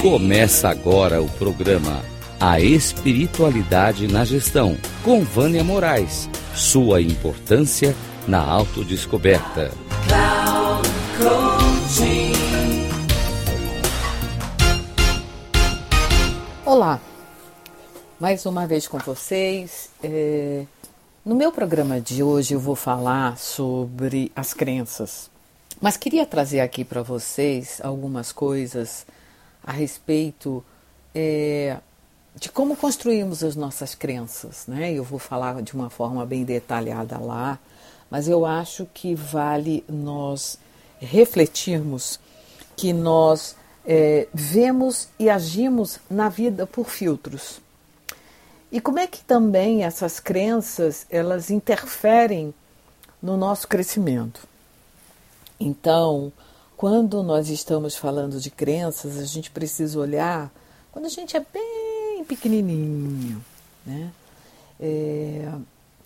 Começa 0.00 0.68
agora 0.68 1.20
o 1.20 1.28
programa 1.28 2.04
A 2.38 2.60
Espiritualidade 2.60 4.06
na 4.06 4.24
Gestão, 4.24 4.78
com 5.02 5.24
Vânia 5.24 5.64
Moraes. 5.64 6.30
Sua 6.54 7.02
importância 7.02 7.96
na 8.26 8.40
autodescoberta. 8.40 9.72
Olá, 16.64 17.00
mais 18.20 18.46
uma 18.46 18.68
vez 18.68 18.86
com 18.86 18.98
vocês. 18.98 19.90
É... 20.00 20.64
No 21.24 21.34
meu 21.34 21.50
programa 21.50 22.00
de 22.00 22.22
hoje 22.22 22.54
eu 22.54 22.60
vou 22.60 22.76
falar 22.76 23.36
sobre 23.36 24.30
as 24.36 24.54
crenças, 24.54 25.28
mas 25.80 25.96
queria 25.96 26.24
trazer 26.24 26.60
aqui 26.60 26.84
para 26.84 27.02
vocês 27.02 27.80
algumas 27.82 28.30
coisas 28.30 29.04
a 29.68 29.72
respeito 29.72 30.64
é, 31.14 31.76
de 32.34 32.48
como 32.48 32.74
construímos 32.74 33.44
as 33.44 33.54
nossas 33.54 33.94
crenças. 33.94 34.66
Né? 34.66 34.94
Eu 34.94 35.04
vou 35.04 35.18
falar 35.18 35.60
de 35.60 35.74
uma 35.74 35.90
forma 35.90 36.24
bem 36.24 36.42
detalhada 36.42 37.18
lá, 37.18 37.58
mas 38.10 38.26
eu 38.28 38.46
acho 38.46 38.86
que 38.94 39.14
vale 39.14 39.84
nós 39.86 40.58
refletirmos 40.98 42.18
que 42.74 42.94
nós 42.94 43.56
é, 43.84 44.26
vemos 44.32 45.10
e 45.18 45.28
agimos 45.28 46.00
na 46.08 46.30
vida 46.30 46.66
por 46.66 46.88
filtros. 46.88 47.60
E 48.72 48.80
como 48.80 48.98
é 48.98 49.06
que 49.06 49.22
também 49.22 49.84
essas 49.84 50.18
crenças 50.18 51.04
elas 51.10 51.50
interferem 51.50 52.54
no 53.22 53.36
nosso 53.36 53.68
crescimento? 53.68 54.48
Então, 55.60 56.32
quando 56.78 57.24
nós 57.24 57.48
estamos 57.48 57.96
falando 57.96 58.40
de 58.40 58.52
crenças, 58.52 59.18
a 59.18 59.24
gente 59.24 59.50
precisa 59.50 59.98
olhar 59.98 60.48
quando 60.92 61.06
a 61.06 61.08
gente 61.08 61.36
é 61.36 61.44
bem 61.52 62.24
pequenininho, 62.24 63.44
né? 63.84 64.12
É, 64.78 65.48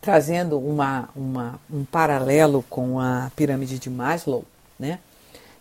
trazendo 0.00 0.58
uma, 0.58 1.10
uma, 1.14 1.60
um 1.70 1.84
paralelo 1.84 2.64
com 2.70 2.98
a 2.98 3.30
pirâmide 3.36 3.78
de 3.78 3.90
Maslow, 3.90 4.46
né? 4.78 4.98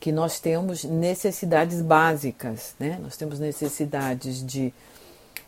que 0.00 0.10
nós 0.10 0.40
temos 0.40 0.84
necessidades 0.84 1.82
básicas, 1.82 2.74
né? 2.80 2.98
nós 3.02 3.14
temos 3.14 3.38
necessidades 3.38 4.44
de, 4.44 4.72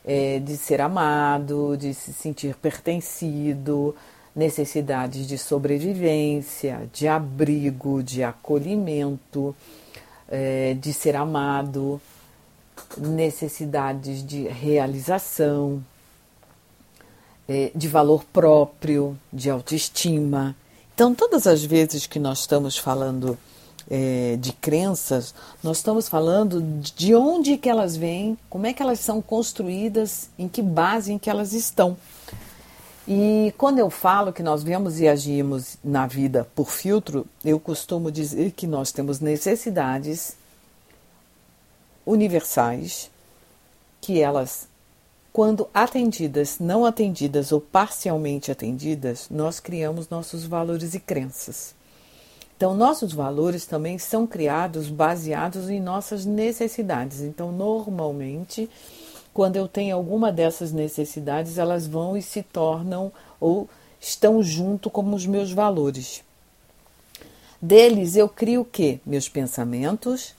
é, 0.05 0.39
de 0.39 0.57
ser 0.59 0.83
amado, 0.83 1.77
de 1.79 1.95
se 1.95 2.13
sentir 2.13 2.55
pertencido, 2.57 3.97
necessidades 4.37 5.27
de 5.27 5.39
sobrevivência, 5.39 6.91
de 6.93 7.09
abrigo, 7.09 8.03
de 8.03 8.23
acolhimento, 8.23 9.57
é, 10.29 10.75
de 10.75 10.93
ser 10.93 11.17
amado, 11.17 11.99
necessidades 12.99 14.25
de 14.25 14.43
realização, 14.47 15.83
é, 17.49 17.71
de 17.75 17.89
valor 17.89 18.25
próprio, 18.25 19.19
de 19.33 19.49
autoestima. 19.49 20.55
Então, 20.95 21.15
todas 21.15 21.47
as 21.47 21.65
vezes 21.65 22.07
que 22.07 22.19
nós 22.19 22.41
estamos 22.41 22.77
falando 22.77 23.39
é, 23.89 24.37
de 24.39 24.53
crenças, 24.53 25.35
nós 25.63 25.79
estamos 25.79 26.09
falando 26.09 26.61
de 26.61 27.15
onde 27.15 27.57
que 27.57 27.71
elas 27.71 27.97
vêm, 27.97 28.37
como 28.51 28.67
é 28.67 28.75
que 28.75 28.83
elas 28.83 29.01
são 29.01 29.23
construídas, 29.23 30.29
em 30.39 30.47
que 30.47 30.61
base 30.61 31.13
em 31.13 31.19
que 31.19 31.31
elas 31.31 31.55
estão. 31.55 31.97
E 33.09 33.55
quando 33.57 33.79
eu 33.79 33.89
falo 33.89 34.33
que 34.33 34.43
nós 34.43 34.65
vemos 34.65 34.99
e 34.99 35.07
agimos 35.07 35.79
na 35.83 36.09
vida 36.09 36.47
por 36.57 36.71
filtro, 36.71 37.25
eu 37.45 37.61
costumo 37.61 38.11
dizer 38.11 38.51
que 38.51 38.67
nós 38.67 38.91
temos 38.91 39.21
necessidades 39.21 40.37
universais, 42.05 43.09
que 44.01 44.21
elas, 44.21 44.67
quando 45.33 45.69
atendidas, 45.73 46.59
não 46.59 46.85
atendidas 46.85 47.53
ou 47.53 47.61
parcialmente 47.61 48.51
atendidas, 48.51 49.29
nós 49.31 49.61
criamos 49.61 50.09
nossos 50.09 50.45
valores 50.45 50.95
e 50.95 51.01
crenças. 51.01 51.77
Então, 52.57 52.75
nossos 52.75 53.13
valores 53.13 53.67
também 53.67 53.99
são 53.99 54.27
criados 54.27 54.89
baseados 54.89 55.69
em 55.69 55.79
nossas 55.79 56.25
necessidades. 56.25 57.21
Então, 57.21 57.53
normalmente, 57.53 58.69
quando 59.37 59.57
eu 59.57 59.69
tenho 59.69 59.95
alguma 59.95 60.33
dessas 60.33 60.73
necessidades, 60.73 61.59
elas 61.59 61.87
vão 61.87 62.17
e 62.17 62.23
se 62.23 62.43
tornam 62.43 63.13
ou 63.39 63.69
estão 64.01 64.43
junto 64.43 64.89
como 64.89 65.15
os 65.15 65.27
meus 65.27 65.53
valores. 65.53 66.25
Deles 67.61 68.17
eu 68.17 68.31
crio 68.31 68.63
o 68.63 68.65
quê? 68.65 68.99
Meus 69.05 69.29
pensamentos, 69.29 70.35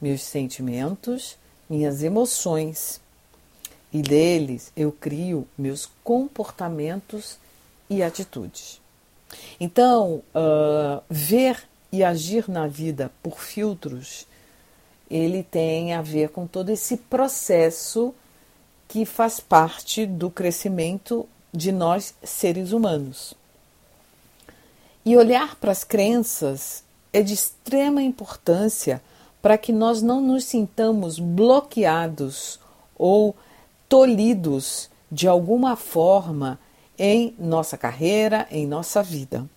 meus 0.00 0.22
sentimentos, 0.22 1.36
minhas 1.68 2.02
emoções. 2.02 2.98
E 3.92 4.00
deles 4.00 4.72
eu 4.74 4.90
crio 4.90 5.46
meus 5.58 5.86
comportamentos 6.02 7.36
e 7.90 8.02
atitudes. 8.02 8.80
Então, 9.60 10.22
uh, 10.34 11.02
ver 11.10 11.62
e 11.92 12.02
agir 12.02 12.48
na 12.48 12.66
vida 12.66 13.12
por 13.22 13.38
filtros, 13.38 14.26
ele 15.10 15.42
tem 15.42 15.92
a 15.92 16.00
ver 16.00 16.30
com 16.30 16.46
todo 16.46 16.70
esse 16.70 16.96
processo 16.96 18.14
que 18.90 19.06
faz 19.06 19.38
parte 19.38 20.04
do 20.04 20.28
crescimento 20.28 21.24
de 21.54 21.70
nós 21.70 22.12
seres 22.24 22.72
humanos. 22.72 23.34
E 25.04 25.16
olhar 25.16 25.54
para 25.54 25.70
as 25.70 25.84
crenças 25.84 26.82
é 27.12 27.22
de 27.22 27.32
extrema 27.32 28.02
importância 28.02 29.00
para 29.40 29.56
que 29.56 29.72
nós 29.72 30.02
não 30.02 30.20
nos 30.20 30.44
sintamos 30.44 31.20
bloqueados 31.20 32.58
ou 32.98 33.36
tolhidos 33.88 34.90
de 35.10 35.28
alguma 35.28 35.76
forma 35.76 36.58
em 36.98 37.32
nossa 37.38 37.78
carreira, 37.78 38.48
em 38.50 38.66
nossa 38.66 39.04
vida. 39.04 39.48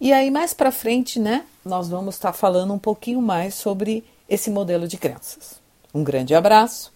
E 0.00 0.14
aí 0.14 0.30
mais 0.30 0.54
para 0.54 0.72
frente, 0.72 1.20
né, 1.20 1.44
nós 1.62 1.88
vamos 1.88 2.14
estar 2.14 2.32
falando 2.32 2.72
um 2.72 2.78
pouquinho 2.78 3.20
mais 3.20 3.54
sobre 3.54 4.02
esse 4.26 4.50
modelo 4.50 4.88
de 4.88 4.96
crenças. 4.96 5.60
Um 5.92 6.02
grande 6.02 6.34
abraço 6.34 6.93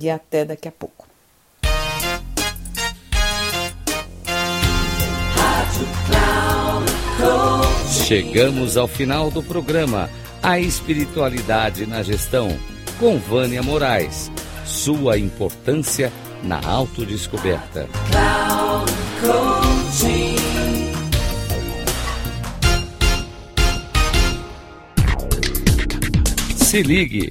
e 0.00 0.10
até 0.10 0.44
daqui 0.44 0.68
a 0.68 0.72
pouco. 0.72 1.06
Chegamos 8.06 8.76
ao 8.76 8.88
final 8.88 9.30
do 9.30 9.42
programa 9.42 10.10
A 10.42 10.58
Espiritualidade 10.58 11.86
na 11.86 12.02
Gestão, 12.02 12.56
com 12.98 13.18
Vânia 13.18 13.62
Moraes. 13.62 14.30
Sua 14.66 15.18
importância 15.18 16.12
na 16.42 16.60
autodescoberta. 16.66 17.88
Se 26.56 26.82
ligue 26.82 27.30